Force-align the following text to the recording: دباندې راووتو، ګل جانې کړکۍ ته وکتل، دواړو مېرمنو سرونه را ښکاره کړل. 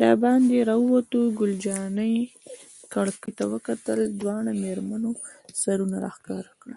دباندې 0.00 0.58
راووتو، 0.70 1.20
ګل 1.38 1.52
جانې 1.64 2.14
کړکۍ 2.92 3.32
ته 3.38 3.44
وکتل، 3.52 3.98
دواړو 4.20 4.52
مېرمنو 4.62 5.10
سرونه 5.60 5.96
را 6.04 6.10
ښکاره 6.16 6.52
کړل. 6.60 6.76